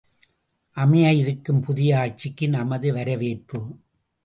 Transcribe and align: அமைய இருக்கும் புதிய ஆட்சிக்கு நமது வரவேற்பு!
அமைய 0.77 1.11
இருக்கும் 1.13 1.61
புதிய 1.61 1.99
ஆட்சிக்கு 1.99 2.49
நமது 2.49 2.93
வரவேற்பு! 2.93 3.61